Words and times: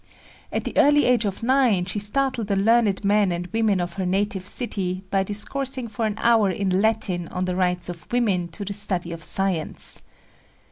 At 0.51 0.63
the 0.63 0.75
early 0.77 1.05
age 1.05 1.25
of 1.25 1.43
nine 1.43 1.85
she 1.85 1.99
startled 1.99 2.47
the 2.47 2.55
learned 2.55 3.05
men 3.05 3.31
and 3.31 3.45
women 3.53 3.79
of 3.79 3.93
her 4.01 4.05
native 4.07 4.47
city 4.47 5.03
by 5.11 5.21
discoursing 5.21 5.87
for 5.87 6.07
an 6.07 6.15
hour 6.17 6.49
in 6.49 6.81
Latin 6.81 7.27
on 7.27 7.45
the 7.45 7.55
rights 7.55 7.87
of 7.87 8.11
women 8.11 8.47
to 8.47 8.65
the 8.65 8.73
study 8.73 9.11
of 9.11 9.23
science. 9.23 10.01